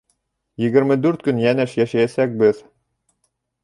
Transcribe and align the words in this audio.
Егерме 0.63 0.97
дүрт 1.03 1.27
көн 1.29 1.43
йәнәш 1.45 1.79
йәшәйәсәкбеҙ. 1.81 2.67